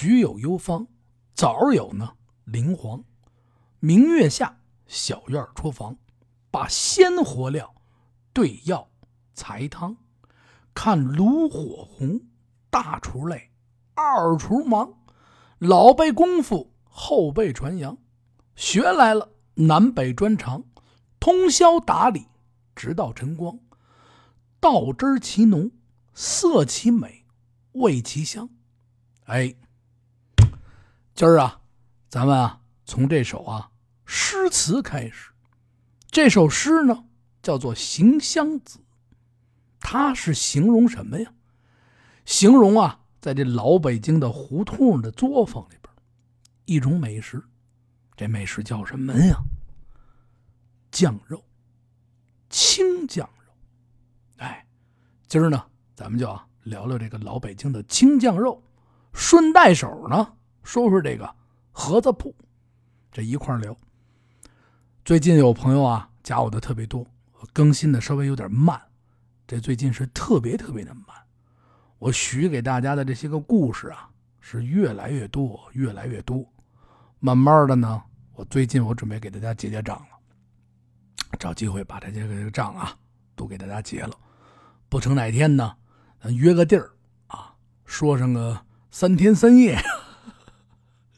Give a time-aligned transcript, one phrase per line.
[0.00, 0.86] 菊有幽芳，
[1.34, 2.14] 枣有呢
[2.44, 3.04] 灵黄。
[3.80, 5.94] 明月下，小院厨房，
[6.50, 7.74] 把鲜活料
[8.32, 8.88] 对药
[9.34, 9.94] 材汤。
[10.72, 12.18] 看炉火红，
[12.70, 13.50] 大厨累，
[13.92, 14.90] 二厨忙。
[15.58, 17.98] 老辈功夫，后辈传扬，
[18.56, 20.64] 学来了南北专长，
[21.18, 22.26] 通宵打理，
[22.74, 23.58] 直到晨光。
[24.60, 25.70] 倒汁其浓，
[26.14, 27.26] 色其美，
[27.72, 28.48] 味其香。
[29.24, 29.54] 哎，
[31.14, 31.60] 今儿啊，
[32.08, 33.70] 咱们啊，从这首啊
[34.06, 35.30] 诗词开始。
[36.10, 37.04] 这首诗呢，
[37.42, 38.78] 叫做《行香子》，
[39.80, 41.32] 它是形容什么呀？
[42.24, 45.92] 形容啊，在这老北京的胡同的作坊里边，
[46.64, 47.42] 一种美食。
[48.16, 49.36] 这美食叫什么呀？
[50.90, 51.44] 酱肉，
[52.48, 53.52] 清酱肉。
[54.38, 54.66] 哎，
[55.28, 58.62] 今儿呢，咱们就啊聊聊这个老北京的清酱肉。
[59.12, 61.34] 顺带手呢，说说这个
[61.72, 62.34] 盒子铺，
[63.10, 63.76] 这一块聊。
[65.04, 67.06] 最近有朋友啊加我的特别多，
[67.52, 68.80] 更新的稍微有点慢，
[69.46, 71.06] 这最近是特别特别的慢。
[71.98, 74.08] 我许给大家的这些个故事啊，
[74.40, 76.44] 是越来越多，越来越多。
[77.18, 78.02] 慢慢的呢，
[78.34, 82.96] 我最近我准备给大家结结账了，找机会把这些个账啊
[83.34, 84.16] 都给大家结了。
[84.88, 85.76] 不成哪天呢，
[86.22, 86.92] 咱约个地儿
[87.26, 88.66] 啊，说上个。
[88.92, 89.80] 三天三夜，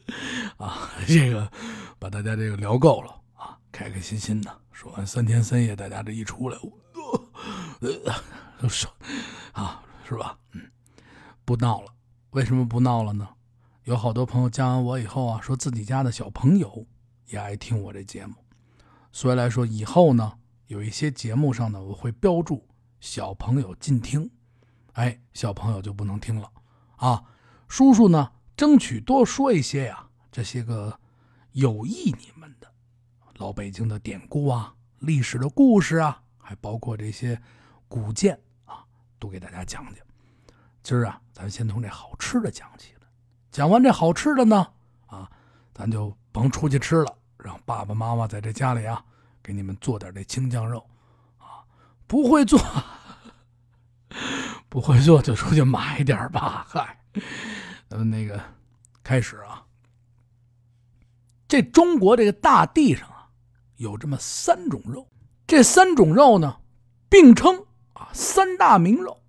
[0.57, 1.49] 啊，这个
[1.99, 6.79] 把大家这个聊够了啊，开开心心的说完三天三夜，大家这一出来，我
[8.59, 8.91] 呃，说
[9.53, 10.37] 啊，是吧？
[10.51, 10.61] 嗯，
[11.45, 11.93] 不闹了。
[12.31, 13.27] 为什么不闹了呢？
[13.83, 16.85] 有好多朋友加完我以后啊，说自己家的小朋友
[17.27, 18.33] 也爱听我这节目，
[19.11, 20.33] 所以来说以后呢，
[20.67, 22.65] 有一些节目上呢，我会标注
[22.99, 24.29] 小朋友禁听，
[24.93, 26.49] 哎，小朋友就不能听了
[26.95, 27.23] 啊。
[27.67, 28.31] 叔叔呢，
[28.63, 30.97] 争取多说一些呀，这些个
[31.51, 32.73] 有益你们的
[33.35, 37.37] 老北京的典故啊、历史的故事啊，还包括这些
[37.89, 38.85] 古建啊，
[39.19, 39.95] 都给大家讲讲。
[40.81, 43.07] 今儿啊，咱先从这好吃的讲起来。
[43.51, 44.65] 讲完这好吃的呢，
[45.07, 45.29] 啊，
[45.73, 49.03] 咱就甭出去吃了，让爸爸妈妈在这家里啊，
[49.43, 50.89] 给你们做点这清酱肉
[51.37, 51.67] 啊。
[52.07, 52.57] 不会做，
[54.69, 56.97] 不会做就出去买点吧，嗨。
[57.93, 58.41] 咱们那个
[59.03, 59.63] 开始啊，
[61.47, 63.29] 这中国这个大地上啊，
[63.75, 65.07] 有这么三种肉，
[65.45, 66.59] 这三种肉呢，
[67.07, 67.55] 并称
[67.93, 69.21] 啊三大名肉。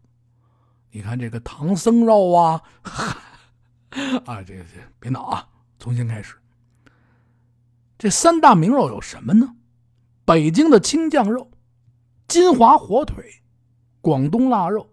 [0.92, 2.62] 你看这个唐僧肉啊，
[4.24, 5.46] 啊，这个这别闹啊，
[5.78, 6.34] 重新开始。
[7.98, 9.56] 这三大名肉有什么呢？
[10.24, 11.50] 北京的清酱肉、
[12.26, 13.42] 金华火腿、
[14.00, 14.90] 广东腊肉，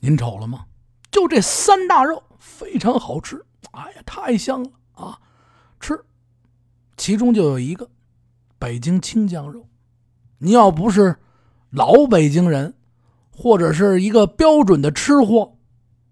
[0.00, 0.66] 您瞅了吗？
[1.12, 5.20] 就这三大肉非常好吃，哎呀，太香了啊！
[5.80, 6.04] 吃，
[6.96, 7.90] 其中就有一个
[8.58, 9.68] 北京清酱肉。
[10.38, 11.16] 你要不是
[11.70, 12.74] 老北京人，
[13.30, 15.56] 或者是一个标准的吃货，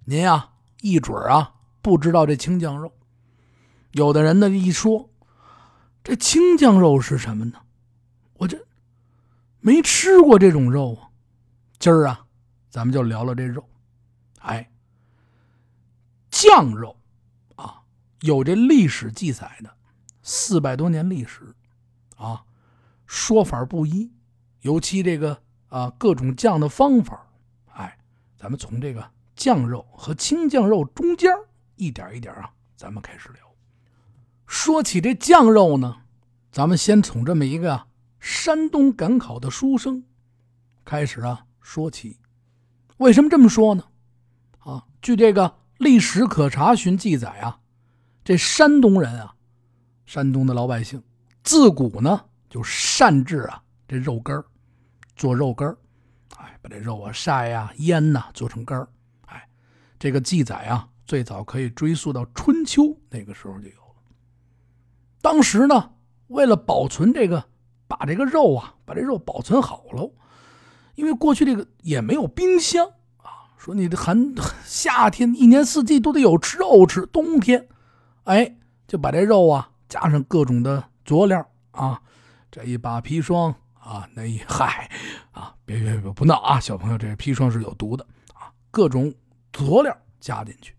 [0.05, 0.51] 您呀
[0.81, 2.93] 一准啊不知道这清酱肉。
[3.93, 5.11] 有的人呢一说
[6.03, 7.59] 这清酱肉是什么呢？
[8.35, 8.59] 我这
[9.61, 11.11] 没吃过这种肉啊。
[11.79, 12.27] 今儿啊，
[12.71, 13.65] 咱们就聊聊这肉，
[14.41, 14.72] 哎。
[16.43, 16.97] 酱肉，
[17.55, 17.85] 啊，
[18.23, 19.77] 有这历史记载的，
[20.23, 21.55] 四百多年历史，
[22.17, 22.43] 啊，
[23.07, 24.11] 说法不一，
[24.63, 27.29] 尤其这个啊各种酱的方法，
[27.75, 27.97] 哎，
[28.37, 31.31] 咱们从这个酱肉和清酱肉中间
[31.77, 33.55] 一点一点啊，咱们开始聊。
[34.45, 35.99] 说起这酱肉呢，
[36.51, 37.87] 咱们先从这么一个
[38.19, 40.03] 山东赶考的书生
[40.85, 42.19] 开始啊说起。
[42.97, 43.85] 为什么这么说呢？
[44.59, 45.62] 啊，据这个。
[45.83, 47.59] 历史可查询记载啊，
[48.25, 49.35] 这山东人啊，
[50.07, 51.03] 山东的老百姓
[51.43, 54.43] 自古呢就善制啊这肉干
[55.17, 55.77] 做肉干
[56.37, 58.87] 哎，把这肉啊晒呀腌呐，做成干
[59.27, 59.49] 哎，
[59.99, 64.03] 这个记载啊最早可以追溯到春秋那个时候就有了。
[65.21, 65.95] 当时呢，
[66.29, 67.45] 为了保存这个，
[67.89, 70.15] 把这个肉啊，把这肉保存好喽，
[70.95, 72.89] 因为过去这个也没有冰箱。
[73.63, 77.69] 说你的寒夏天一年四季都得有吃肉吃，冬天，
[78.25, 78.57] 哎，
[78.89, 82.03] 就把这肉啊加上各种的佐料啊，
[82.51, 84.91] 这一把砒霜啊，那一嗨
[85.31, 88.05] 啊，别别别不闹啊，小朋友，这砒霜是有毒的
[88.35, 89.15] 啊，各种
[89.53, 90.75] 佐料加进去，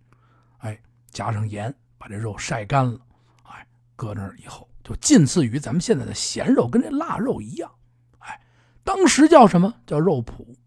[0.57, 0.77] 哎，
[1.09, 2.99] 加上盐，把这肉晒干了，
[3.43, 3.65] 哎，
[3.95, 7.71] 搁那儿以后就近似于咱们现在的咸肉，跟这腊肉一样，
[8.19, 8.41] 哎，
[8.83, 10.57] 当时叫什么叫肉脯，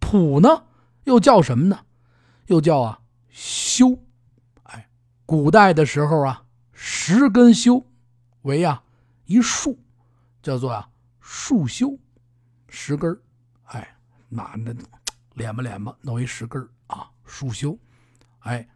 [0.00, 0.64] 脯呢？
[1.04, 1.80] 又叫什么呢？
[2.46, 3.98] 又叫啊修，
[4.64, 4.88] 哎，
[5.24, 7.86] 古代的时候啊，十根修
[8.42, 8.82] 为啊
[9.26, 9.78] 一束，
[10.42, 10.88] 叫做啊
[11.20, 11.96] 束修，
[12.68, 13.20] 十根
[13.64, 13.96] 哎，
[14.28, 14.72] 那那
[15.36, 17.78] 敛吧敛吧，弄一十根啊，束修，
[18.40, 18.68] 哎，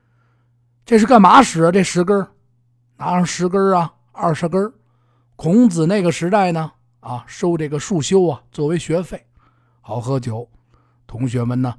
[0.85, 1.73] 这是干嘛使啊？
[1.73, 2.27] 这十根
[2.97, 4.73] 拿上十根啊，二十根
[5.35, 6.71] 孔子那个时代呢，
[7.01, 9.27] 啊，收这个束修啊作为学费，
[9.81, 10.49] 好喝酒。
[11.07, 11.77] 同学们呢，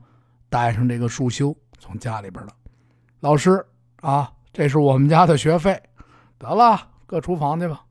[0.56, 2.54] 带上这个束修从家里边了。
[3.19, 3.62] 老师
[3.98, 5.84] 啊，这是我们家的学费，
[6.38, 7.84] 得了，搁厨房去吧。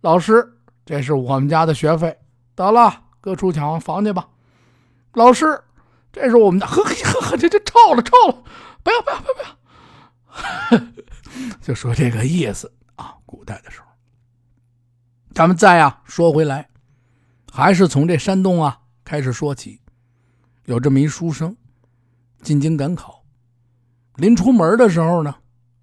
[0.00, 2.18] 老师，这是我们家的学费，
[2.56, 4.28] 得了，搁厨房房去吧。
[5.12, 5.62] 老师，
[6.12, 8.42] 这是我们的，呵呵呵，这这臭了臭了，
[8.82, 9.34] 不要不要不要
[10.72, 10.92] 不要，
[11.62, 13.14] 就说这个意思啊。
[13.26, 13.86] 古代的时候，
[15.34, 16.68] 咱们再啊说回来，
[17.52, 19.80] 还是从这山洞啊开始说起。
[20.64, 21.56] 有这么一书生，
[22.42, 23.24] 进京赶考，
[24.16, 25.34] 临出门的时候呢，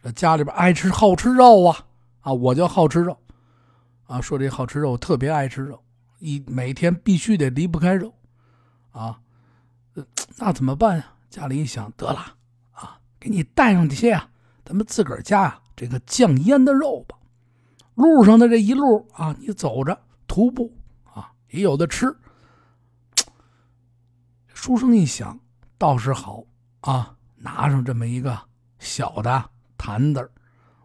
[0.02, 1.86] 这家里边爱吃好吃肉啊
[2.22, 3.18] 啊，我就好吃肉
[4.06, 5.84] 啊，说这好吃肉，特别爱吃肉，
[6.20, 8.14] 一每天必须得离不开肉
[8.92, 9.20] 啊，
[10.38, 11.14] 那怎么办呀？
[11.30, 12.20] 家里一想，得了
[12.72, 14.30] 啊，给你带上些啊，
[14.64, 17.18] 咱们自个儿家啊这个酱腌的肉吧。
[17.96, 19.98] 路上的这一路啊，你走着
[20.28, 20.74] 徒步
[21.04, 22.16] 啊，也有的吃。
[24.54, 25.40] 书生一想，
[25.78, 26.44] 倒是好
[26.82, 27.16] 啊！
[27.38, 28.40] 拿上这么一个
[28.80, 30.32] 小的坛子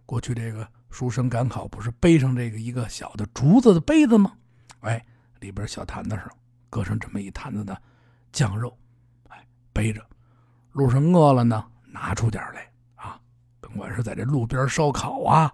[0.05, 4.33] 过去这个书生赶考不是背上这个一个小的竹子的杯子吗？
[4.81, 5.03] 哎，
[5.39, 6.29] 里边小坛子上
[6.69, 7.81] 搁上这么一坛子的
[8.33, 8.77] 酱肉，
[9.29, 10.05] 哎，背着
[10.73, 13.19] 路上饿了呢，拿出点来啊！
[13.61, 15.51] 甭管是在这路边烧烤啊，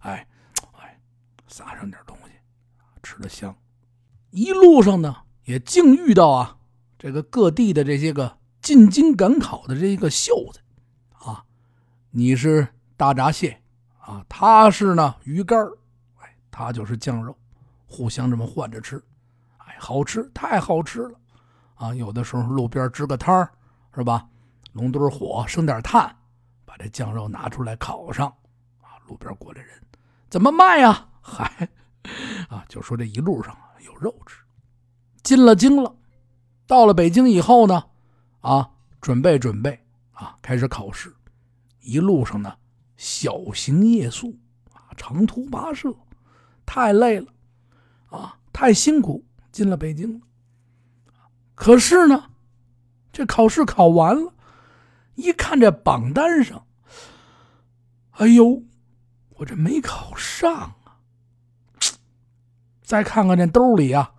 [0.00, 0.26] 哎
[0.78, 1.00] 哎，
[1.46, 2.32] 撒上点东西，
[3.02, 3.54] 吃的香。
[4.30, 6.58] 一路上呢，也竟遇到啊。
[6.98, 10.60] 这个各地的这些个进京赶考的这个秀子，
[11.12, 11.44] 啊，
[12.10, 12.66] 你是
[12.96, 13.60] 大闸蟹
[13.98, 15.58] 啊，他是呢鱼干
[16.20, 17.34] 哎，他就是酱肉，
[17.86, 19.02] 互相这么换着吃，
[19.58, 21.18] 哎，好吃，太好吃了，
[21.74, 23.50] 啊，有的时候路边支个摊儿
[23.94, 24.28] 是吧，
[24.72, 26.14] 弄堆火，生点炭，
[26.64, 28.28] 把这酱肉拿出来烤上，
[28.82, 29.70] 啊，路边过来人
[30.28, 31.08] 怎么卖呀？
[31.22, 31.68] 嗨，
[32.48, 34.36] 啊，就说这一路上有肉吃，
[35.22, 35.96] 进了京了。
[36.66, 37.84] 到了北京以后呢，
[38.40, 38.70] 啊，
[39.00, 39.78] 准备准备
[40.12, 41.14] 啊，开始考试。
[41.80, 42.54] 一路上呢，
[42.96, 44.38] 小行夜宿
[44.72, 45.94] 啊，长途跋涉，
[46.66, 47.32] 太累了
[48.08, 49.24] 啊，太辛苦。
[49.52, 50.20] 进了北京了，
[51.56, 52.30] 可是呢，
[53.12, 54.32] 这考试考完了，
[55.16, 56.64] 一看这榜单上，
[58.12, 58.62] 哎呦，
[59.30, 61.00] 我这没考上啊！
[62.84, 64.14] 再看看这兜里啊。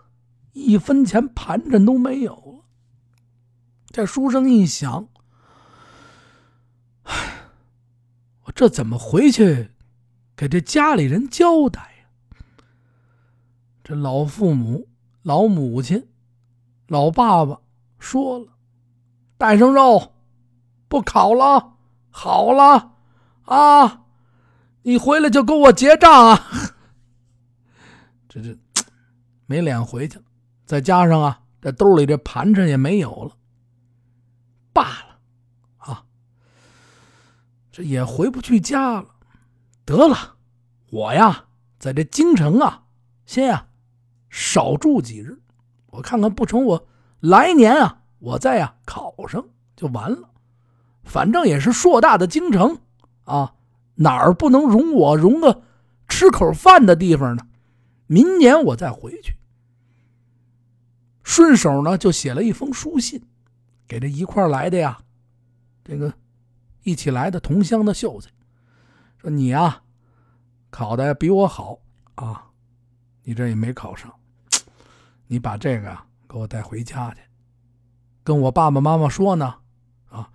[0.52, 2.51] 一分钱盘缠都没有。
[3.92, 5.08] 这书生一想，
[7.04, 7.50] 唉，
[8.44, 9.72] 我这怎么回去
[10.36, 12.38] 给这家里人交代呀？
[13.84, 14.88] 这老父母、
[15.24, 16.08] 老母亲、
[16.88, 17.60] 老爸爸
[18.00, 18.54] 说了，
[19.38, 20.14] 带上肉，
[20.88, 21.74] 不烤了，
[22.10, 22.94] 好了
[23.46, 24.06] 啊，
[24.84, 26.46] 你回来就给我结账啊！
[28.30, 28.58] 这这
[29.46, 30.24] 没脸回去了。
[30.66, 33.36] 再加上啊，这兜里这盘缠也没有了，
[34.74, 35.20] 罢了，
[35.78, 36.06] 啊，
[37.72, 39.16] 这也回不去家了。
[39.86, 40.36] 得了，
[40.92, 41.46] 我呀，
[41.80, 42.84] 在这京城啊，
[43.26, 43.68] 先呀
[44.30, 45.42] 少住几日，
[45.88, 46.88] 我看看不成，我
[47.20, 49.44] 来年啊，我再呀考上
[49.76, 50.30] 就完了。
[51.04, 52.80] 反正也是硕大的京城
[53.26, 53.56] 啊，
[53.96, 55.64] 哪儿不能容我容个
[56.08, 57.48] 吃口饭的地方呢？
[58.08, 59.36] 明年我再回去。
[61.24, 63.24] 顺手呢，就写了一封书信，
[63.92, 64.98] 给这一块来的呀，
[65.84, 66.14] 这个
[66.84, 68.30] 一起来的同乡的秀才，
[69.18, 69.84] 说你呀，
[70.70, 71.78] 考的比我好
[72.16, 72.52] 啊，
[73.24, 74.10] 你这也没考上，
[75.28, 75.98] 你把这个
[76.30, 77.20] 给我带回家去，
[78.24, 79.56] 跟我爸爸妈妈说呢，
[80.08, 80.32] 啊，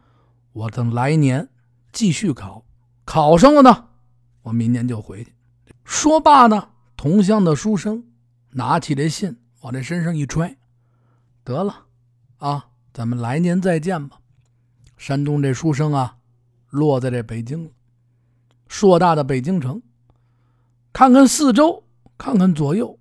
[0.53, 1.49] 我等来年
[1.93, 2.63] 继续考，
[3.07, 3.89] 考上了呢，
[4.43, 5.35] 我明年就回去。
[5.83, 8.05] 说罢呢，同乡的书生
[8.51, 10.59] 拿起这信往这身上一揣。
[11.43, 11.87] 得了，
[12.37, 14.19] 啊，咱们来年再见吧。
[14.97, 16.17] 山东这书生啊，
[16.71, 17.71] 落在这北京了，
[18.69, 19.83] 硕大的北京城。
[20.95, 21.85] 看看四周，
[22.17, 22.99] 看看左右，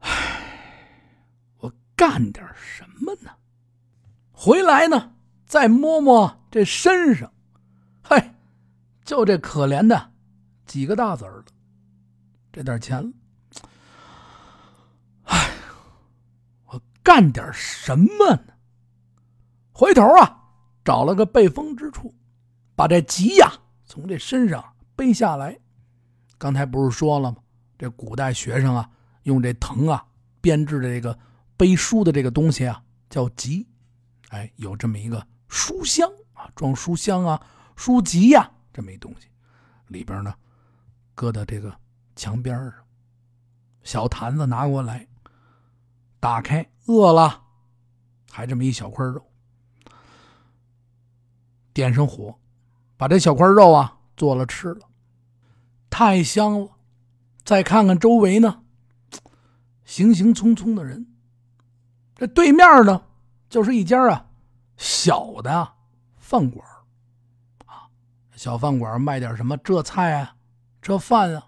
[0.00, 0.82] 唉，
[1.58, 3.30] 我干点什么呢？
[4.32, 5.12] 回来呢，
[5.46, 7.32] 再摸摸这身上，
[8.02, 8.32] 嘿，
[9.04, 10.10] 就这可怜的
[10.66, 11.44] 几个大子儿了，
[12.52, 13.12] 这点钱了。
[17.10, 18.54] 干点什么呢？
[19.72, 20.44] 回头啊，
[20.84, 22.14] 找了个背风之处，
[22.76, 23.52] 把这吉呀
[23.84, 24.64] 从这身上
[24.94, 25.58] 背下来。
[26.38, 27.38] 刚才不是说了吗？
[27.76, 28.88] 这古代学生啊，
[29.24, 30.06] 用这藤啊
[30.40, 31.18] 编制的这个
[31.56, 33.66] 背书的这个东西啊，叫吉。
[34.28, 39.26] 哎，有这么一个书箱啊，装书箱啊、书籍呀这么一东西，
[39.88, 40.32] 里边呢
[41.16, 41.76] 搁到这个
[42.14, 42.74] 墙边上。
[43.82, 45.08] 小坛子拿过来，
[46.20, 47.42] 打开，饿了，
[48.30, 49.26] 还这么一小块肉。
[51.72, 52.38] 点上火，
[52.96, 54.86] 把这小块肉啊做了吃了，
[55.88, 56.68] 太香了。
[57.42, 58.62] 再看看周围呢，
[59.84, 61.06] 行行匆匆的人。
[62.14, 63.02] 这对面呢，
[63.48, 64.26] 就是一家啊
[64.76, 65.72] 小的
[66.18, 66.64] 饭馆
[67.64, 67.88] 啊，
[68.36, 70.36] 小饭馆卖点什么这菜啊，
[70.82, 71.46] 这饭啊。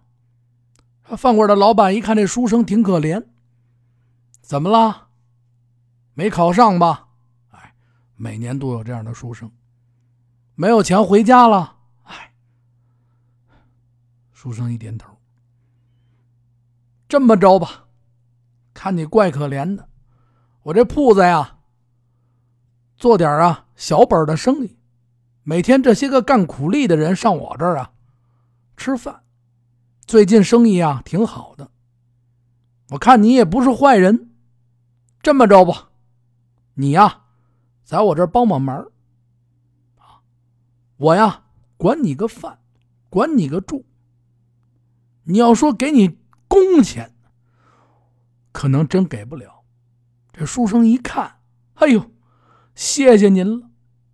[1.16, 3.22] 饭馆的老板一看这书生挺可怜，
[4.52, 5.08] 怎么了？
[6.12, 7.08] 没考上吧？
[7.52, 7.74] 哎，
[8.16, 9.50] 每年都有这样的书生。
[10.54, 12.34] 没有钱回家了，哎，
[14.30, 15.16] 书生一点头。
[17.08, 17.86] 这么着吧，
[18.74, 19.88] 看你怪可怜的，
[20.64, 21.56] 我这铺子呀，
[22.98, 24.76] 做点啊小本的生意，
[25.44, 27.92] 每天这些个干苦力的人上我这儿啊
[28.76, 29.22] 吃饭，
[30.04, 31.70] 最近生意啊挺好的。
[32.90, 34.28] 我看你也不是坏人，
[35.22, 35.90] 这么着吧，
[36.74, 37.22] 你呀，
[37.84, 38.88] 在我这儿帮帮忙。
[40.96, 41.44] 我呀，
[41.76, 42.58] 管你个饭，
[43.08, 43.84] 管你个住。
[45.24, 47.14] 你要说给你工钱，
[48.50, 49.62] 可能真给不了。
[50.32, 51.40] 这书生一看，
[51.74, 52.10] 哎呦，
[52.74, 53.68] 谢谢您了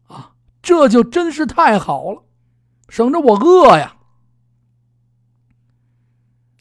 [0.09, 2.25] 啊，这就真是太好了，
[2.88, 3.98] 省着我饿呀。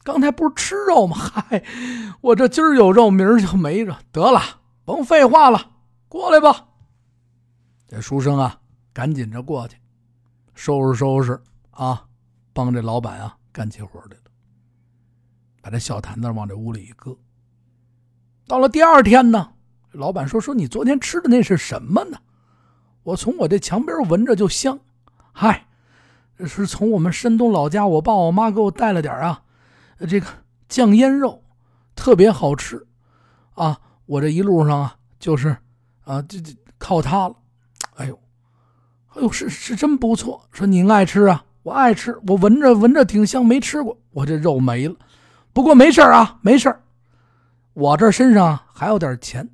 [0.08, 1.18] 刚才不是吃肉吗？
[1.20, 1.62] 嗨，
[2.22, 3.94] 我这今儿有肉，明儿就没着。
[4.10, 4.40] 得了，
[4.82, 5.72] 甭废话了，
[6.08, 6.66] 过来吧。
[7.86, 8.58] 这书生啊，
[8.94, 9.76] 赶紧着过去。
[10.54, 11.38] 收拾收拾
[11.72, 12.06] 啊，
[12.54, 14.22] 帮这老板啊干起活来了。
[15.60, 17.14] 把这小坛子往这屋里一搁。
[18.46, 19.50] 到了第二天呢，
[19.92, 22.16] 老板说：“说你昨天吃的那是什么呢？
[23.02, 24.80] 我从我这墙边闻着就香。
[25.32, 25.66] 嗨，
[26.46, 29.42] 是从我们山东老家，我爸我妈给我带了点啊，
[30.06, 30.26] 这个
[30.68, 31.42] 酱腌肉，
[31.94, 32.86] 特别好吃
[33.54, 33.80] 啊。
[34.06, 35.56] 我这一路上啊，就是
[36.04, 37.36] 啊，这这靠它了。
[37.96, 38.18] 哎呦！”
[39.14, 40.46] 哎呦，是是真不错。
[40.52, 43.98] 说您爱吃啊，我爱吃，我闻着闻着挺香，没吃过。
[44.12, 44.94] 我这肉没了，
[45.52, 46.74] 不过没事啊，没事
[47.72, 49.48] 我这身上还有点钱，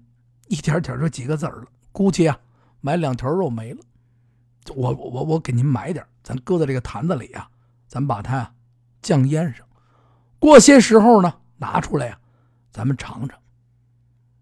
[0.48, 1.64] 一点点就几个子儿了。
[1.92, 2.38] 估计啊，
[2.80, 3.80] 买两条肉没了。
[4.74, 7.48] 我我我给您买点，咱搁在这个坛子里啊，
[7.88, 8.52] 咱把它啊
[9.02, 9.66] 酱腌上。
[10.44, 12.18] 过些时候呢，拿出来呀，
[12.70, 13.38] 咱们尝尝。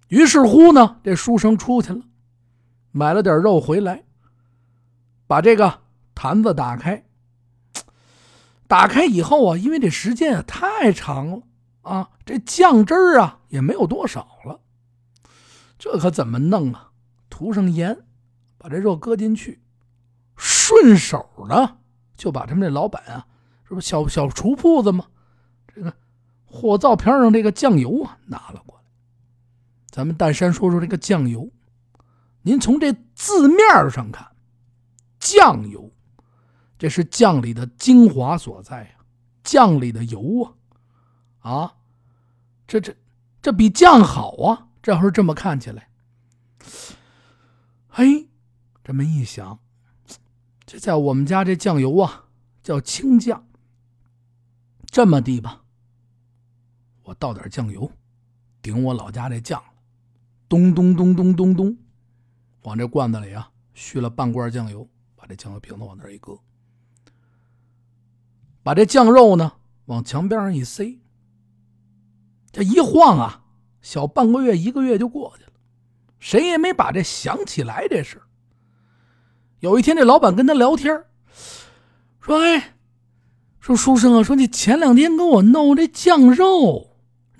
[0.09, 2.01] 于是乎呢，这书生出去了，
[2.91, 4.03] 买了点肉回来。
[5.29, 5.83] 把这个
[6.13, 7.05] 坛子打开，
[8.67, 11.43] 打开以后啊，因为这时间啊太长了
[11.83, 14.59] 啊，这酱汁儿啊也没有多少了，
[15.79, 16.91] 这可怎么弄啊？
[17.31, 17.97] 涂上盐，
[18.59, 19.63] 把这肉搁进去，
[20.35, 21.77] 顺手呢
[22.17, 23.25] 就把他们这老板啊，
[23.69, 25.05] 是不小小厨铺子吗？
[25.75, 25.95] 这个
[26.45, 28.85] 火灶瓶上这个酱油啊拿了过来。
[29.91, 31.51] 咱们淡山说说这个酱油，
[32.43, 33.59] 您从这字面
[33.91, 34.31] 上看。
[35.19, 35.91] 酱油，
[36.79, 38.97] 这是酱里的精华所在呀，
[39.45, 40.57] 酱里的油
[41.39, 41.75] 啊，啊，
[42.67, 42.95] 这这
[43.41, 44.69] 这比酱好啊！
[44.83, 45.89] 这要是这么看起来，
[47.87, 48.29] 嘿，
[48.83, 49.61] 这么一想，
[50.67, 52.25] 这在我们家这酱油啊
[52.65, 53.47] 叫清酱。
[54.87, 55.62] 这么地吧，
[57.03, 57.91] 我倒点酱油，
[58.61, 59.63] 顶我老家这酱，
[60.49, 61.77] 咚咚咚咚咚咚，
[62.63, 64.89] 往这罐子里啊续了半罐酱油。
[65.15, 66.37] 把这酱油瓶子往那一搁，
[68.65, 69.53] 把这酱肉呢
[69.85, 71.01] 往墙边上一塞，
[72.51, 73.45] 这一晃啊，
[73.83, 75.53] 小半个月一个月就过去了，
[76.19, 78.21] 谁也没把这想起来这事。
[79.61, 81.05] 有一天，这老板跟他聊天，
[82.21, 82.75] 说：“哎，
[83.61, 86.92] 说书生啊，说你前两天给我弄这酱肉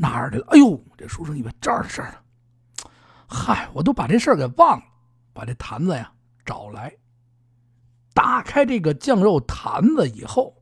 [0.03, 2.91] 哪儿去了？”哎呦，这书生以为这儿的事儿呢，
[3.29, 4.85] 嗨，我都把这事儿给忘了，
[5.33, 6.13] 把这坛子呀
[6.45, 6.93] 找来。
[8.13, 10.57] 打开这个酱肉坛子以后，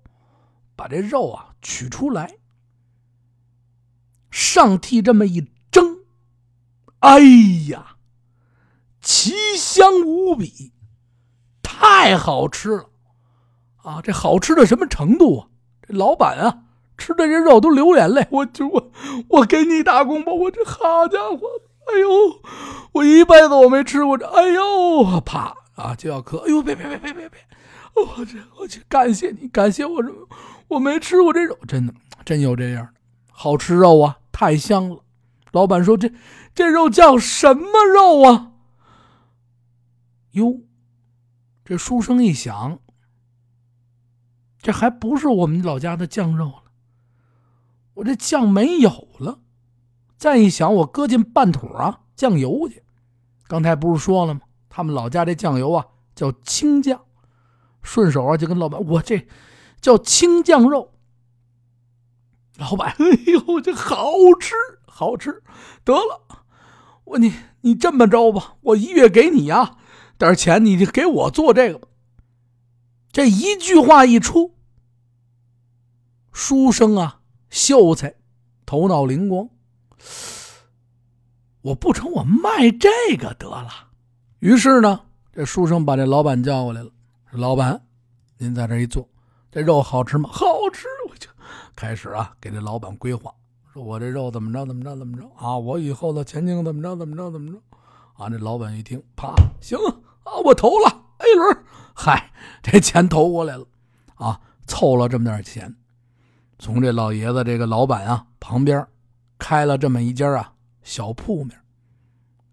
[0.77, 2.37] 把这肉啊取出来，
[4.31, 6.05] 上屉这么一蒸，
[7.01, 7.19] 哎
[7.71, 7.97] 呀，
[9.01, 10.73] 奇香无比，
[11.61, 12.91] 太好吃了
[13.83, 14.01] 啊！
[14.01, 15.49] 这好吃的什么程度啊？
[15.83, 16.63] 这老板啊，
[17.01, 18.29] 吃的这肉都流眼泪。
[18.31, 18.93] 我就我
[19.31, 21.49] 我给你打工吧，我这好家伙，
[21.87, 22.41] 哎呦，
[22.93, 25.55] 我一辈子我没吃过这，哎呦，啪！
[25.75, 26.39] 啊，就要磕！
[26.47, 27.41] 哎呦，别别别别别别！
[27.95, 30.09] 我这我去感谢你，感谢我这
[30.69, 32.93] 我没吃过这肉，真的真有这样的
[33.33, 34.99] 好吃肉啊，太香了。
[35.53, 36.13] 老板说这
[36.55, 38.53] 这肉叫什么肉啊？
[40.33, 40.61] 哟，
[41.65, 42.79] 这书生一想，
[44.63, 46.70] 这还不是我们老家的酱肉了，
[47.95, 49.41] 我这酱没有了。
[50.17, 52.83] 再一想，我搁进半桶啊酱油去。
[53.47, 54.41] 刚才不是说了吗？
[54.69, 57.01] 他们老家这酱油啊叫青酱。
[57.83, 59.27] 顺手啊就跟老板，我这
[59.81, 60.93] 叫青酱肉。
[62.59, 64.55] 老板，哎呦，这好吃，
[64.87, 65.43] 好吃。
[65.83, 66.45] 得了，
[67.05, 67.33] 我你
[67.63, 69.79] 你这么着吧，我一月给你啊
[70.19, 71.81] 点钱，你就给我做这个。
[73.11, 74.55] 这一句话一出，
[76.31, 77.20] 书生啊，
[77.51, 78.15] 秀才，
[78.65, 79.49] 头脑灵光。
[81.63, 83.69] 我不成，我卖这个得了。
[84.39, 85.01] 于是呢，
[85.33, 86.91] 这书生把这老板叫过来了。
[87.33, 87.81] 老板，
[88.39, 89.07] 您在这一坐，
[89.51, 90.31] 这肉好吃吗？
[90.33, 90.87] 好吃！
[91.09, 91.29] 我就
[91.77, 93.35] 开始啊，给这老板规划，
[93.73, 95.59] 说我这肉怎么着，怎么着，怎么着啊？
[95.59, 97.59] 我以后的前景怎么着，怎么着，怎么着？
[98.15, 98.29] 啊！
[98.31, 99.79] 这老板一听，啪，行
[100.25, 101.65] 啊，我投了 A 轮。
[101.95, 103.67] 嗨，这钱投过来了，
[104.15, 105.75] 啊，凑了这么点钱，
[106.61, 108.87] 从这老爷子这个老板啊旁边
[109.39, 110.53] 开了这么一家啊
[110.83, 111.59] 小铺面，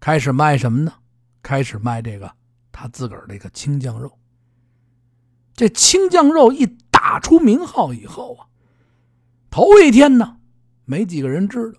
[0.00, 0.94] 开始卖什么呢？
[1.42, 2.32] 开始卖这个
[2.72, 4.18] 他自个儿这个青酱肉。
[5.54, 8.46] 这青酱肉一打出名号以后啊，
[9.50, 10.38] 头一天呢，
[10.86, 11.78] 没几个人知道，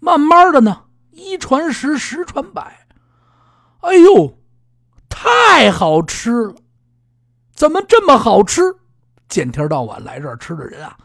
[0.00, 2.86] 慢慢的呢，一传十，十传百，
[3.80, 4.38] 哎呦，
[5.08, 6.56] 太好吃了！
[7.54, 8.62] 怎么这么好吃？
[9.28, 10.98] 见天到晚来这儿吃的人啊，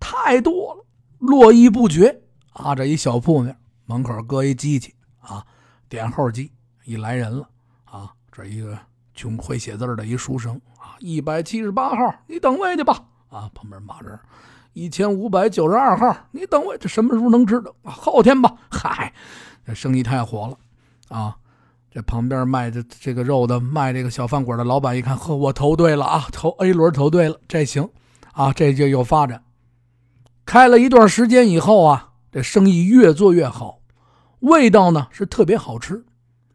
[0.00, 0.84] 太多了，
[1.18, 2.22] 络绎不绝
[2.54, 2.74] 啊！
[2.74, 5.44] 这一小铺面门口搁一机器啊，
[5.88, 6.50] 点号机，
[6.84, 7.48] 一来人了
[7.84, 8.76] 啊，这一个
[9.14, 10.96] 穷会写字的一书生啊。
[10.98, 13.04] 一百七十八号，你等位去吧。
[13.28, 14.18] 啊，旁边骂人。
[14.72, 16.78] 一千五百九十二号，你等位。
[16.78, 17.74] 这什么时候能知道？
[17.84, 18.56] 后天吧。
[18.70, 19.12] 嗨，
[19.66, 21.36] 这生意太火了啊！
[21.90, 27.90] 这旁边卖的这个肉的，卖这个小饭馆的老板一看，呵，我投对了啊，投 A 轮投对了，这行
[28.32, 29.42] 啊，这就有发展。
[30.44, 33.80] 开了一段时间以后啊，这生意越做越好，
[34.40, 36.04] 味道呢是特别好吃，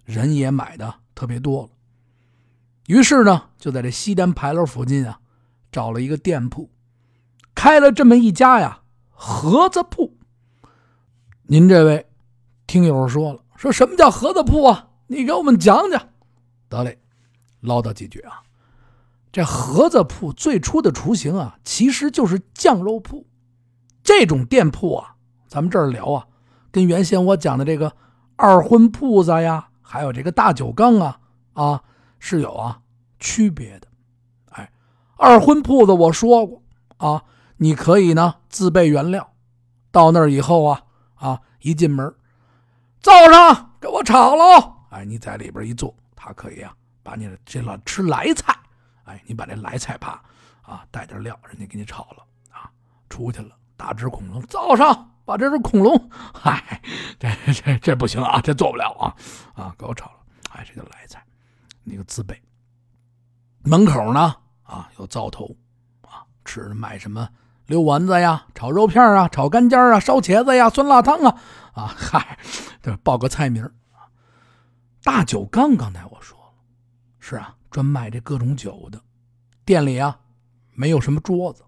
[0.03, 1.69] 人也买的特别多了。
[2.87, 5.19] 于是呢，就在这西单牌楼附近啊，
[5.71, 6.69] 找了一个店铺，
[7.55, 10.17] 开了这么一家呀盒子铺。
[11.43, 12.07] 您这位
[12.67, 14.89] 听友说了，说什么叫盒子铺啊？
[15.07, 16.09] 你给我们讲讲。
[16.67, 16.99] 得嘞，
[17.61, 18.41] 唠叨几句啊。
[19.31, 23.25] 这盒子铺最初的雏形啊，其实就是酱肉铺。
[24.05, 25.15] 这种店铺啊，
[25.49, 26.25] 咱们这儿聊啊，
[26.71, 27.91] 跟原先我讲的这个
[28.37, 31.19] 二荤铺子呀，还有这个大酒缸啊，
[31.51, 31.83] 啊。
[32.17, 32.81] 是有啊
[33.19, 33.87] 区别的，
[34.49, 34.71] 哎，
[35.15, 36.63] 二荤铺子我说过
[36.97, 37.23] 啊，
[37.57, 39.31] 你可以呢自备原料，
[39.91, 40.81] 到那儿以后啊
[41.13, 42.15] 啊一进门，
[43.01, 48.57] 灶上给我炒喽，哎，你在里边一坐，他可以啊把你的这老吃来菜，
[49.03, 50.23] 哎，你把这来菜吧
[50.63, 52.71] 啊带点料，人家给你炒了啊，
[53.07, 56.81] 出去了打只恐龙，灶上把这只恐龙，嗨，
[57.19, 59.15] 这这这不行啊，这做不了啊
[59.53, 60.19] 啊，给我炒了，
[60.51, 61.23] 哎，这叫来菜。
[61.83, 62.41] 那个自备，
[63.63, 65.55] 门口呢啊有灶头，
[66.01, 67.29] 啊吃卖什么
[67.67, 71.37] 溜丸子呀、炒肉片啊、炒干尖啊、烧茄子呀、酸辣汤啊
[71.73, 72.39] 啊嗨，
[72.81, 73.69] 这报个菜名
[75.03, 76.53] 大酒缸刚才我说了，
[77.19, 79.01] 是啊，专卖这各种酒的。
[79.65, 80.19] 店里啊
[80.73, 81.64] 没有什么桌子，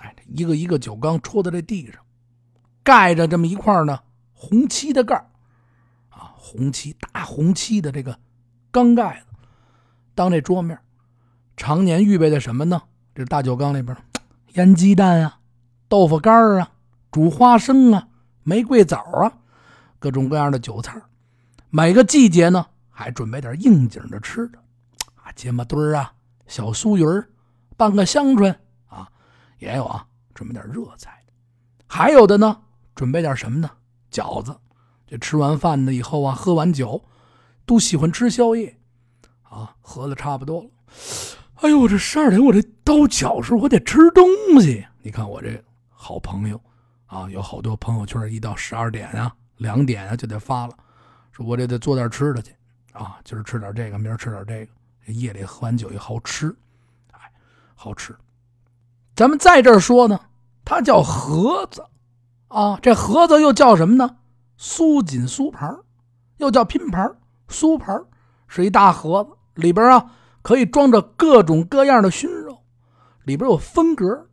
[0.00, 2.00] 哎，一个一个酒缸戳在这地上，
[2.82, 4.00] 盖着这么一块呢
[4.32, 5.14] 红漆的盖
[6.08, 8.18] 啊，红漆大红漆的这个
[8.70, 9.26] 缸盖子。
[10.14, 10.78] 当这桌面，
[11.56, 12.82] 常年预备的什么呢？
[13.14, 13.96] 这大酒缸里边，
[14.54, 15.38] 腌鸡蛋啊，
[15.88, 16.70] 豆腐干啊，
[17.10, 18.08] 煮花生啊，
[18.42, 19.32] 玫瑰枣啊，
[19.98, 21.00] 各种各样的酒菜。
[21.70, 24.58] 每个季节呢，还准备点应景的吃的，
[25.16, 26.12] 啊，芥末墩啊，
[26.46, 27.24] 小酥鱼，
[27.76, 28.58] 半个香椿，
[29.60, 31.24] 也有啊，准备点热菜。
[31.86, 32.60] 还有的呢，
[32.94, 33.70] 准备点什么呢？
[34.10, 34.58] 饺子。
[35.06, 37.04] 这吃完饭呢以后啊，喝完酒，
[37.64, 38.76] 都喜欢吃宵夜。
[39.42, 40.70] 啊，喝的差不多了。
[41.56, 44.24] 哎呦，我这十二点，我这到脚时候，我得吃东
[44.60, 44.86] 西。
[45.02, 46.60] 你看我这好朋友
[47.06, 50.74] 啊，有好多朋友圈，一到十二点啊、两点啊就得发了，
[51.32, 52.54] 说我这得做点吃的去
[52.92, 54.72] 啊，今儿吃点这个，明儿吃点这个。
[55.12, 56.54] 夜里喝完酒也好吃，
[57.10, 57.18] 哎，
[57.74, 58.14] 好吃。
[59.20, 60.18] 咱们在这儿说呢，
[60.64, 61.84] 它叫盒子
[62.48, 64.16] 啊，这盒子又叫什么呢？
[64.56, 65.76] 苏锦苏盘
[66.38, 68.02] 又叫拼盘苏盘
[68.48, 69.32] 是一大盒子。
[69.60, 72.62] 里边啊，可以装着各种各样的熏肉，
[73.24, 74.28] 里边有分格。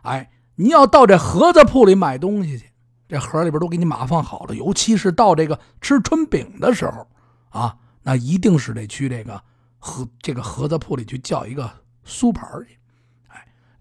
[0.00, 2.72] 哎，你要到这盒子铺里买东西去，
[3.06, 4.54] 这盒里边都给你码放好了。
[4.54, 7.06] 尤其是到这个吃春饼的时候
[7.50, 9.38] 啊，那一定是得去这个
[9.78, 11.70] 盒这个盒子铺里去叫一个
[12.06, 12.78] 酥盘去。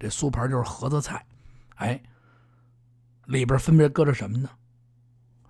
[0.04, 1.26] 这酥盘就是盒子菜。
[1.76, 2.02] 哎，
[3.28, 4.50] 里边分别搁着什么呢？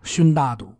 [0.03, 0.71] 熏大肚、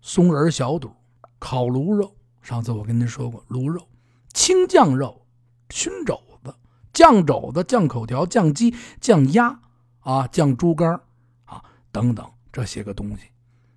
[0.00, 0.92] 松仁小肚、
[1.38, 2.12] 烤卤肉。
[2.42, 3.86] 上次我跟您说过，卤肉、
[4.32, 5.24] 青酱肉、
[5.68, 6.52] 熏肘子、
[6.92, 9.60] 酱肘子、酱口条、酱鸡、酱鸭
[10.00, 11.00] 啊、酱猪肝
[11.44, 11.62] 啊
[11.92, 13.28] 等等这些个东西，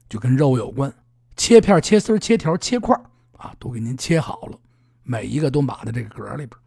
[0.10, 0.92] 就跟肉有关。
[1.36, 2.96] 切片、切丝、切条、切块
[3.38, 4.58] 啊，都给您切好了，
[5.04, 6.58] 每一个都码在这个格里边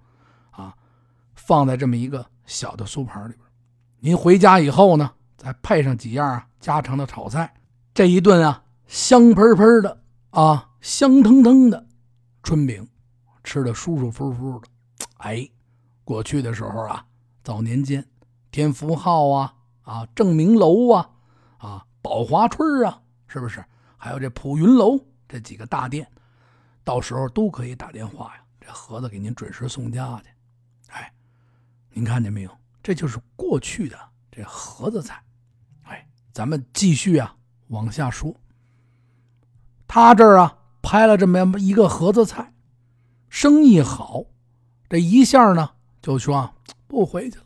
[0.51, 0.77] 啊，
[1.35, 3.40] 放在这么一个小的酥盘里边。
[3.98, 7.52] 您回家以后呢，再配上几样啊家常的炒菜，
[7.92, 11.87] 这一顿啊香喷喷的啊香腾腾的
[12.42, 12.88] 春饼，
[13.42, 14.68] 吃的舒舒服服的。
[15.18, 15.48] 哎，
[16.04, 17.04] 过去的时候啊，
[17.42, 18.06] 早年间
[18.50, 21.11] 天福号啊啊正明楼啊
[21.59, 23.64] 啊宝华春啊，是不是？
[23.96, 26.06] 还有这普云楼这几个大店，
[26.85, 30.30] 到时候都可以打电话呀，这盒子给您准时送家去。
[31.96, 32.50] 您看见没有？
[32.82, 33.98] 这就是过去的
[34.30, 35.24] 这盒子菜，
[35.85, 37.35] 哎，咱们继续啊
[37.68, 38.38] 往下说。
[39.88, 42.52] 他这儿啊拍了这么一个盒子菜，
[43.30, 44.24] 生意好，
[44.90, 45.70] 这一下呢
[46.02, 46.54] 就说
[46.87, 47.44] 不回去了，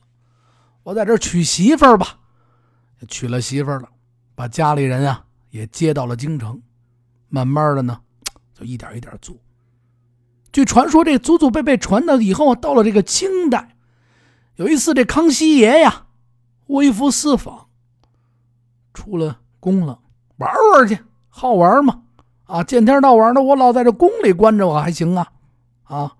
[0.82, 2.18] 我在这娶媳妇儿吧，
[3.06, 3.88] 娶了媳妇儿了，
[4.34, 6.60] 把家里人啊也接到了京城，
[7.28, 8.00] 慢慢的呢
[8.52, 9.36] 就一点一点做。
[10.50, 13.76] 据传说，这祖祖辈辈传到以后，到了这个清代。
[14.61, 16.09] 有一次，这康熙爷呀，
[16.66, 17.68] 微服私访，
[18.92, 19.99] 出了宫了，
[20.37, 20.99] 玩玩去，
[21.31, 22.03] 好玩嘛，
[22.44, 25.33] 啊，见天到晚的，我老在这宫里关着，我还行啊，
[25.85, 26.14] 啊，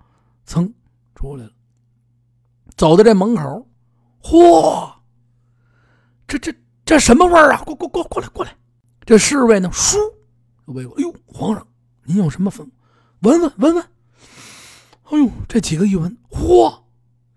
[0.46, 0.72] 噌
[1.14, 1.50] 出来了，
[2.79, 3.68] 走到这门口，
[4.22, 4.90] 嚯，
[6.26, 6.55] 这这
[6.87, 7.62] 这什么味儿啊？
[7.66, 8.57] 过过过过来过来，
[9.05, 9.98] 这侍卫呢，倏，
[10.64, 11.66] 喂过，哎呦，皇上，
[12.05, 12.70] 您有什么吩咐？
[13.20, 13.85] 闻闻闻闻，
[15.11, 16.85] 哎呦，这几个一闻，嚯，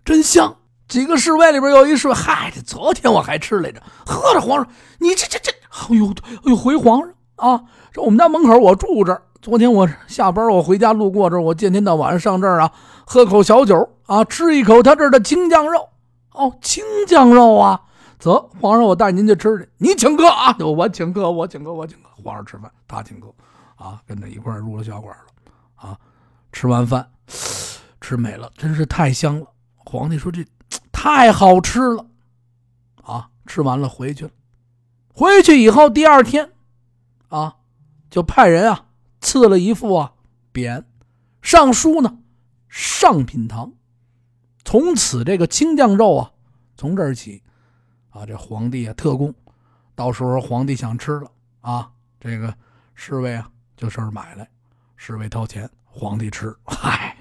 [0.06, 0.60] 真香。
[0.94, 3.82] 几个侍卫里边有一侍卫，嗨，昨天我还吃来着。
[4.06, 4.68] 呵，这皇上，
[5.00, 6.14] 你这这这，哎呦，
[6.46, 7.64] 哎呦，回皇上啊！
[7.92, 12.72] 这我们家门口我住这儿，昨天我下班我回家路过这儿，我见天到晚上上这儿啊，
[13.08, 15.90] 喝口小酒啊，吃一口他这儿的青酱肉。
[16.34, 17.82] 哦，青酱肉啊，
[18.20, 19.68] 走，皇上，我带您去吃去。
[19.80, 22.10] 你请客啊， 我请客，我请客，我请客。
[22.24, 23.34] 皇上吃饭，他请客
[23.78, 25.98] 啊，跟着一块入了小馆了啊。
[26.52, 27.10] 吃完饭，
[28.00, 29.48] 吃美了，真是太香了。
[29.84, 30.46] 皇帝说这。
[31.04, 32.08] 太好吃了，
[33.04, 33.30] 啊！
[33.46, 34.32] 吃完了回去了，
[35.14, 36.54] 回去以后第二天，
[37.28, 37.58] 啊，
[38.10, 38.86] 就派人啊
[39.20, 40.14] 赐了一副啊
[40.54, 40.86] 匾，
[41.42, 42.20] 上书呢
[42.70, 43.74] 上品堂。
[44.64, 46.32] 从此这个清酱肉啊，
[46.78, 47.44] 从这儿起，
[48.12, 49.36] 啊，这皇帝啊特供，
[49.96, 52.56] 到时候皇帝想吃了啊，这个
[52.96, 54.50] 侍卫啊就上这买来，
[54.96, 57.18] 侍卫掏钱，皇帝吃，嗨，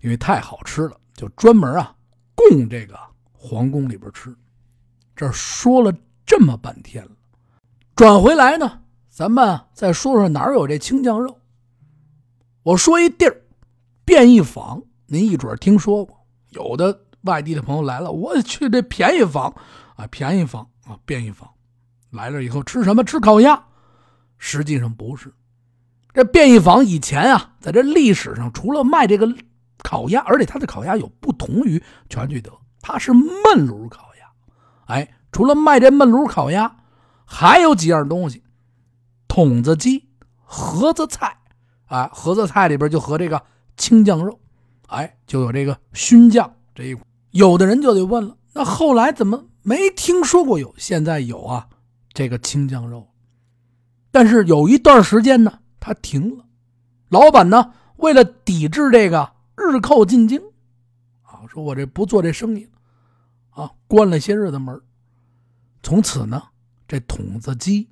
[0.00, 1.94] 因为太好吃了，就专门啊。
[2.34, 2.98] 供这个
[3.32, 4.34] 皇宫里边吃，
[5.14, 5.94] 这说了
[6.26, 7.10] 这么半天了，
[7.94, 11.38] 转回来呢，咱们再说说哪有这青酱肉。
[12.62, 13.42] 我说一地儿，
[14.04, 16.26] 便宜坊，您一准听说过。
[16.50, 19.54] 有的外地的朋友来了，我去这便宜坊
[19.96, 21.48] 啊，便宜坊啊，便宜坊
[22.10, 23.04] 来了以后吃什么？
[23.04, 23.64] 吃烤鸭？
[24.38, 25.32] 实际上不是，
[26.12, 29.32] 这便宜坊以前啊，在这历史上除了卖这个。
[29.82, 34.26] 烤鸭，而且它的烤鸭有不同于全聚德，它是焖炉烤鸭。
[34.86, 36.76] 哎，除了卖这焖炉烤鸭，
[37.24, 38.42] 还有几样东西：
[39.28, 40.08] 筒子鸡、
[40.42, 41.36] 盒子菜。
[41.86, 43.40] 啊，盒子菜里边就和这个
[43.76, 44.40] 青酱肉，
[44.88, 47.04] 哎，就有这个熏酱这一块。
[47.30, 50.74] 有的人就得问了，那后来怎么没听说过有？
[50.78, 51.68] 现在有啊，
[52.12, 53.06] 这个青酱肉。
[54.10, 56.46] 但是有一段时间呢，它停了。
[57.10, 59.33] 老板呢，为了抵制这个。
[59.56, 60.40] 日寇进京，
[61.22, 62.68] 啊，说我这不做这生意，
[63.50, 64.80] 啊，关了些日子门。
[65.82, 66.42] 从此呢，
[66.88, 67.88] 这筒子鸡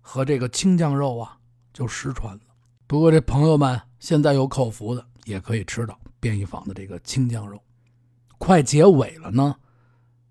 [0.00, 1.38] 和这个青酱肉啊
[1.72, 2.40] 就失传了。
[2.86, 7.62] 不过这朋友们现在有口福的，也可以吃到便宜坊的这个青酱肉。
[8.38, 9.54] 快结尾了呢，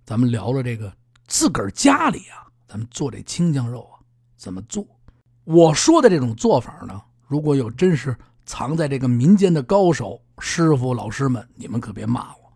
[0.06, 0.94] 咱们聊了这个
[1.28, 4.00] 自个儿家里啊，咱们做这青酱肉啊
[4.36, 4.86] 怎么做？
[5.46, 10.22] 我说的这种做法呢，如果有真是藏在这个民间的高手。
[10.40, 12.52] 师傅、老师们，你们可别骂我，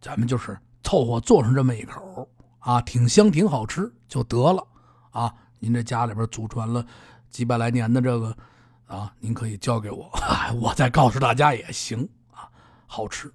[0.00, 4.66] 咱们就是凑合做上这么一口啊，挺香、挺好吃就得了
[5.10, 5.32] 啊。
[5.58, 6.84] 您这家里边祖传了
[7.28, 8.34] 几百来年的这个
[8.86, 10.10] 啊，您可以交给我，
[10.60, 12.48] 我再告诉大家也行啊。
[12.86, 13.30] 好吃。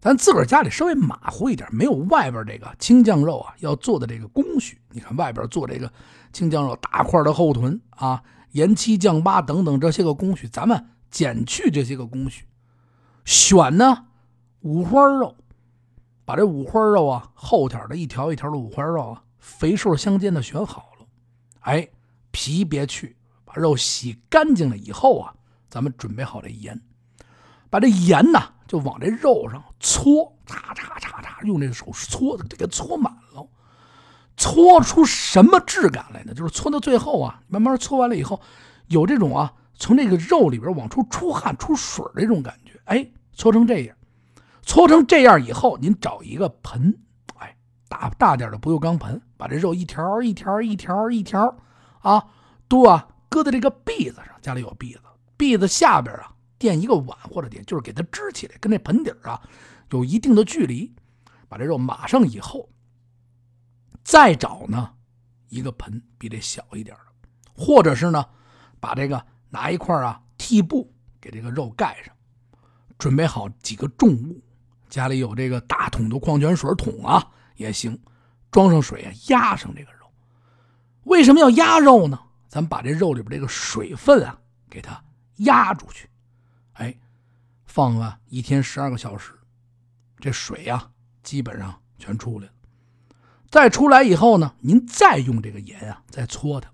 [0.00, 4.80] 咱自个儿家里稍微马虎一点，没有外边这个青酱肉啊要做的这个工序。
[4.90, 5.92] 你看外边做这个
[6.32, 8.20] 青酱肉，大块的后臀啊，
[8.52, 12.48] 盐七酱八等等这些个工序，咱们减去这些个工序，
[13.24, 14.06] 选呢
[14.62, 15.36] 五花肉，
[16.24, 21.06] 把这五花肉啊后天的一条一条的五花肉啊肥瘦相间的选好了，
[21.60, 21.88] 哎，
[22.32, 25.34] 皮别去，把肉洗干净了以后啊，
[25.70, 26.80] 咱们准备好这盐，
[27.70, 28.40] 把这盐呢。
[28.68, 33.46] 就往这肉上搓，擦擦擦擦，用这个手搓的，给搓满了，
[34.34, 36.32] 搓出什么质感来呢？
[36.32, 38.40] 就是搓到最后啊，慢慢搓完了以后，
[38.86, 42.80] 有这种啊，从这个肉里边往出出汗、出水这种感觉。
[42.84, 43.96] 哎，搓成这样，
[44.62, 46.98] 搓成这样以后，您找一个盆，
[47.36, 47.56] 哎，
[47.88, 51.56] 大大点的不锈钢盆，把这肉一条一条一条一条
[52.00, 52.26] 啊，
[52.68, 55.02] 都啊搁在这个篦子上，家里有篦子，
[55.38, 56.28] 篦子下边啊。
[56.58, 59.42] 垫一个碗或者垫，就是给它支起来，跟这盆底啊
[59.90, 60.94] 有一定的距离，
[61.48, 62.68] 把这肉码上以后，
[64.04, 64.92] 再找呢
[65.48, 67.02] 一个盆比这小一点的，
[67.52, 68.24] 或者是呢
[68.78, 72.14] 把这个拿一块啊屉布给这个肉盖上，
[72.96, 74.42] 准备好几个重物，
[74.88, 77.22] 家里有这个大桶的矿泉水桶啊
[77.56, 77.96] 也行，
[78.50, 80.10] 装上水啊压上这个肉。
[81.04, 82.18] 为什么要压肉呢？
[82.48, 85.04] 咱们把这肉里边这个水分啊给它
[85.36, 86.08] 压出去。
[86.72, 86.98] 哎，
[87.66, 89.38] 放了一天十二个小时，
[90.18, 90.90] 这水呀
[91.22, 92.52] 基本上全出来了。
[93.50, 96.70] 再出来以后呢，您再用这个盐啊再搓它，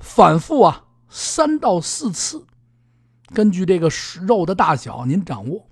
[0.00, 0.84] 反复啊
[1.16, 2.44] 三到四次，
[3.32, 3.88] 根据这个
[4.22, 5.64] 肉的大小您掌握。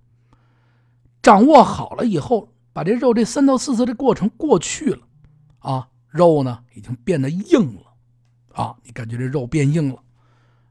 [1.20, 5.00] 掌握好了以后，把这肉这三到四次的过程过去了，
[5.58, 10.00] 啊，肉呢已经变得硬了，啊，你感觉这肉变硬了，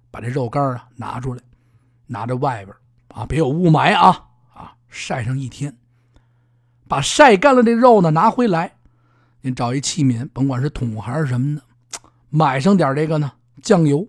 [0.09, 1.41] 把这肉干啊拿出来。
[2.07, 2.75] 拿着外边
[3.09, 4.75] 啊，别有雾霾啊啊！
[4.89, 5.77] 晒上一天，
[6.85, 8.75] 把晒干了这肉呢拿回来，
[9.39, 11.61] 您找一器皿，甭管是桶还是什么的，
[12.29, 13.31] 买上点这个呢
[13.61, 14.05] 酱油，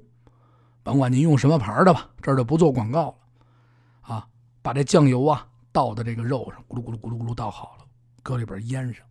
[0.82, 4.28] 甭管您用什么牌的吧，这儿就不做广告了啊。
[4.62, 7.84] 把这酱油啊倒到这个肉上，咕噜咕噜咕噜咕噜倒好了，
[8.22, 9.04] 搁里边腌上。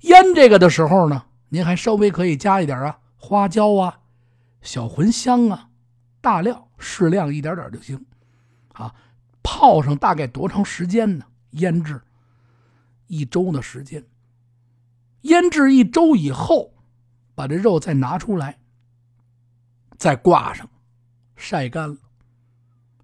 [0.00, 4.00] 腌这个的时候呢，您还稍微可以加一点啊花椒啊、
[4.60, 5.68] 小茴香啊、
[6.20, 8.04] 大料，适量一点点就行。
[8.72, 8.94] 啊，
[9.42, 11.24] 泡上大概多长时间呢？
[11.50, 12.02] 腌制
[13.06, 14.04] 一周的时间。
[15.22, 16.74] 腌制一周以后，
[17.34, 18.58] 把这肉再拿出来，
[19.96, 20.68] 再挂上，
[21.44, 21.96] 晒干了。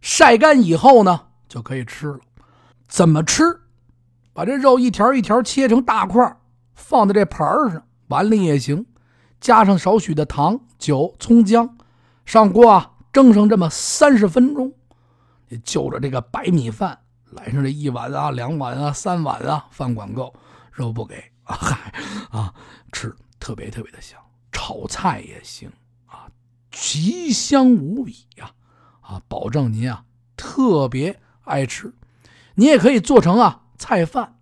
[0.00, 2.20] 晒干以后呢，就可以吃了。
[2.88, 3.44] 怎么吃？
[4.33, 6.38] 把这肉一条一条切成大块，
[6.72, 8.87] 放在这盘上，碗里也行。
[9.42, 11.76] 加上少许的糖、酒、葱姜，
[12.24, 14.72] 上锅啊，蒸上这么三十分钟。
[15.62, 16.98] 就着这个白米饭，
[17.33, 20.33] 来上这一碗啊、两碗啊、三碗啊，饭管够，
[20.72, 21.92] 肉不给啊， 嗨
[22.31, 22.55] 啊，
[22.90, 24.18] 吃特别特别的香，
[24.50, 25.70] 炒菜也行
[26.70, 28.52] 奇，香无比呀
[29.00, 30.04] 啊，保证您啊
[30.37, 31.92] 特别爱吃。
[32.54, 34.38] 你也可以做成啊菜饭，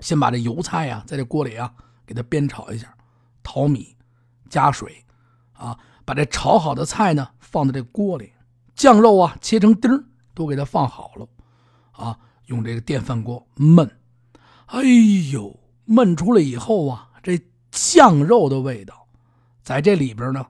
[0.00, 1.72] 先把这油菜呀在这锅里啊
[2.06, 2.94] 给它煸炒一下，
[3.42, 3.96] 淘米
[4.48, 5.04] 加水
[5.52, 8.32] 啊，把这炒好的菜呢放在这锅里。
[8.74, 11.28] 酱肉啊，切成丁儿，都给它放好了，
[11.90, 13.90] 啊，用这个电饭锅焖，
[14.66, 14.82] 哎
[15.32, 17.40] 呦，焖出来以后啊，这
[17.72, 19.08] 酱肉的味道，
[19.64, 20.46] 在这里边呢，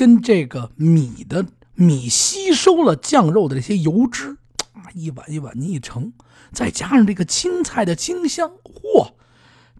[0.00, 4.34] 跟这个米的米吸收了酱肉的这些油脂，
[4.72, 6.10] 啊，一碗一碗你一盛，
[6.52, 9.10] 再加上这个青菜的清香，嚯，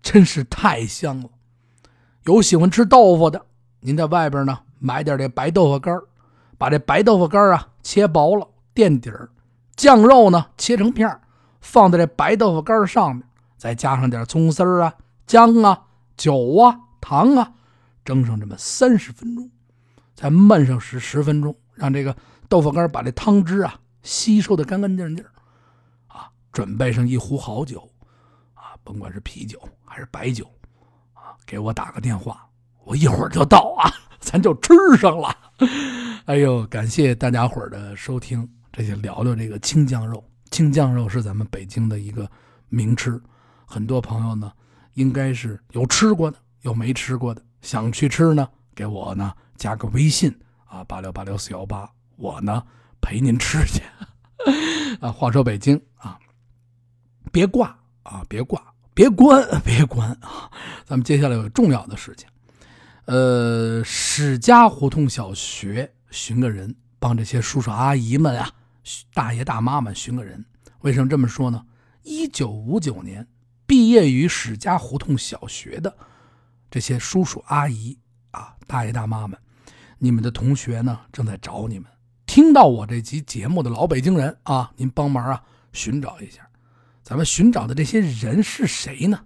[0.02, 1.30] 真是太香了。
[2.24, 3.46] 有喜欢吃豆腐的，
[3.80, 5.98] 您在外边呢买点这白豆腐干。
[6.58, 9.30] 把这白豆腐干啊切薄了垫底儿，
[9.74, 11.18] 酱肉呢切成片
[11.62, 13.24] 放在这白豆腐干上面，
[13.56, 14.92] 再加上点葱丝啊、
[15.26, 17.54] 姜啊、酒啊、糖啊，
[18.04, 19.50] 蒸上这么三十分钟，
[20.20, 22.14] 再焖上十十分钟，让这个
[22.46, 25.24] 豆腐干把这汤汁啊吸收的干干净净
[26.08, 27.90] 啊，准备上一壶好酒
[28.52, 30.44] 啊，甭管是啤酒还是白酒
[31.14, 32.46] 啊，给我打个电话，
[32.84, 35.34] 我一会儿就到啊，咱就吃上了。
[36.26, 40.22] 哎呦，感谢大家伙的收听，这就聊聊这个青酱肉。
[40.50, 42.30] 青酱肉是咱们北京的一个
[42.68, 43.18] 名吃，
[43.64, 44.52] 很多朋友呢
[44.92, 48.46] 应该是有吃过的，有没吃过的，想去吃呢，
[48.80, 52.64] 给我呢加个微信啊，八六八六四幺八，我呢
[52.98, 53.82] 陪您吃去。
[55.04, 56.18] 啊，话说北京啊，
[57.30, 60.50] 别挂啊，别挂，别关，别关啊，
[60.86, 62.26] 咱们接下来有重要的事情，
[63.04, 65.92] 呃，史家胡同小学。
[66.10, 68.50] 寻个人帮这些叔叔阿姨们啊，
[69.12, 70.42] 大爷大妈们寻个人。
[70.80, 71.62] 为什么这么说呢？
[72.02, 73.28] 一九五九年
[73.66, 75.94] 毕业于史家胡同小学的
[76.70, 77.98] 这些叔叔阿姨
[78.30, 79.38] 啊、大爷大妈们，
[79.98, 81.90] 你们的同学呢正在找你们。
[82.26, 86.48] 听到我这集节目的老北京人啊，您帮忙啊寻找一下，
[87.02, 89.20] 咱们寻找的这些人是谁呢？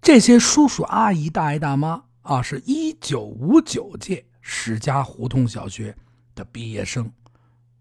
[0.00, 5.96] 这些叔叔阿姨、大爷大妈啊，是一九五九届史家胡同小学
[6.36, 7.10] 的毕业生。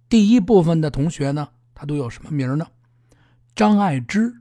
[0.09, 2.65] 第一部分的同学呢，他都有什么名呢？
[3.55, 4.33] 张爱芝，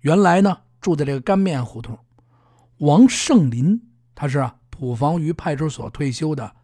[0.00, 1.96] 原来呢住在这个干面胡同；
[2.78, 3.80] 王胜林，
[4.14, 6.54] 他是普防榆派出所退休的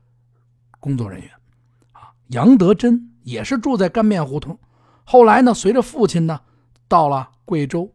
[0.78, 1.28] 工作人员，
[1.90, 4.56] 啊，杨德珍也是住在干面胡同，
[5.02, 6.40] 后来呢随着父亲呢
[6.86, 7.90] 到了贵州；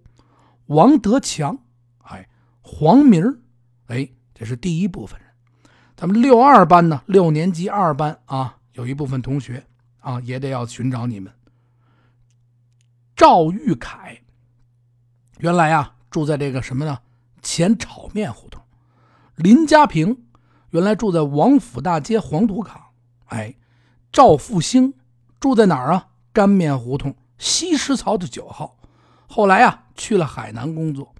[0.65, 1.57] 王德强，
[1.99, 2.27] 哎，
[2.59, 3.39] 黄明儿，
[3.87, 5.29] 哎，这是第一部分人。
[5.95, 9.65] 咱们六二班呢，六年级二班啊，有一部分同学
[10.01, 11.33] 啊也得要寻找你们。
[13.15, 14.19] 赵玉凯，
[15.37, 16.99] 原来啊住在这个什么呢？
[17.41, 18.61] 前炒面胡同。
[19.39, 20.25] 林家平，
[20.71, 22.77] 原来住在王府大街黄土岗。
[23.27, 23.55] 哎，
[24.11, 24.93] 赵复兴
[25.39, 26.07] 住在哪儿啊？
[26.33, 28.77] 干面胡同西石槽的九号。
[29.27, 31.15] 后来啊去了海南工作。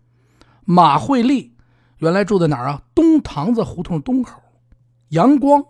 [0.66, 1.56] 马慧丽
[2.00, 2.82] 原来住在哪儿啊？
[2.94, 4.42] 东堂子胡同东口。
[5.10, 5.64] 杨光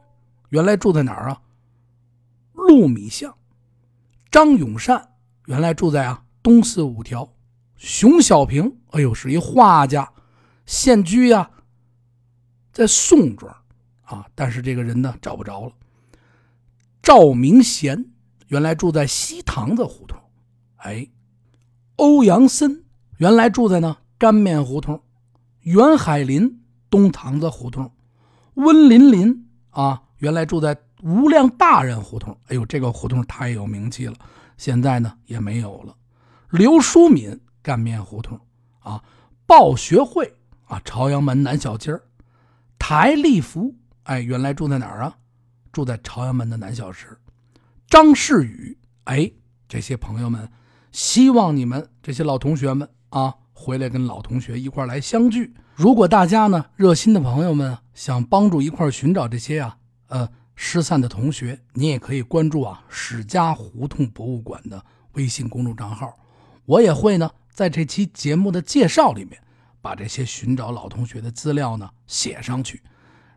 [0.50, 1.42] 原来住在哪儿啊？
[2.54, 3.36] 陆米巷。
[4.32, 5.10] 张永善。
[5.46, 7.32] 原来住在啊东四五条，
[7.76, 10.12] 熊小平，哎呦是一画家，
[10.66, 11.52] 现居呀
[12.72, 13.56] 在宋庄
[14.04, 15.74] 啊，但是这个人呢找不着了。
[17.02, 18.06] 赵明贤
[18.48, 20.20] 原来住在西塘子胡同，
[20.78, 21.08] 哎，
[21.96, 22.84] 欧阳森
[23.18, 25.02] 原来住在呢干面胡同，
[25.62, 27.92] 袁海林东塘子胡同，
[28.56, 34.16] 温林林啊原来住在无量大人胡同，哎呦这个胡同太有名气了。
[34.58, 35.96] 现在呢也没有了。
[36.50, 38.40] 刘淑敏干面胡同
[38.80, 39.04] 啊，
[39.46, 41.98] 报学会啊，朝阳门南小街
[42.90, 43.14] 柴。
[43.14, 43.76] 立福
[44.06, 45.16] 哎，原来住在哪儿啊？
[45.72, 47.16] 住在朝阳门的南小池。
[47.88, 49.32] 张世宇哎，
[49.68, 50.50] 这些朋友们，
[50.92, 55.54] 希望你们这些老同学们啊，回来跟老同学一块来相聚。
[55.76, 60.28] 如果大家呢热心的朋友们想帮助一块寻找这些啊，呃。
[60.62, 66.14] 失散的同学，你也可以关注啊史家胡同博物馆的微信公众账号，
[66.66, 69.42] 我也会呢在这期节目的介绍里面
[69.82, 72.82] 把这些寻找老同学的资料呢写上去，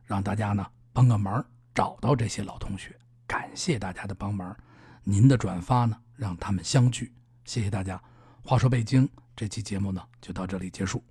[0.05, 2.97] 让大家呢帮个忙找到这些老同学。
[3.27, 4.57] 感谢大家的帮忙，
[5.05, 7.13] 您的转发呢让他们相聚，
[7.45, 8.03] 谢谢大家。
[8.43, 11.03] 话说北京这期节目呢就到这里结束。